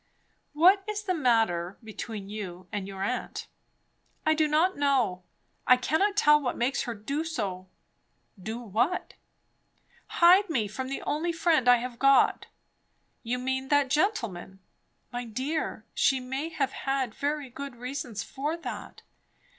[0.53, 3.45] "What is the matter between you and your aunt?"
[4.25, 5.21] "I do not know.
[5.67, 7.69] I cannot tell what makes her do so."
[8.41, 9.13] "Do what?"
[10.07, 12.47] "Hide me from the only friend I have got."
[13.21, 14.57] "You mean that gentleman?
[15.11, 19.03] My dear, she may have had very good reasons for that?"